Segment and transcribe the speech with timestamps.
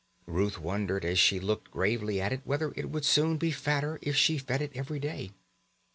[0.25, 4.15] Ruth wondered as she looked gravely at it whether it would soon be fatter if
[4.15, 5.29] she fed it every day.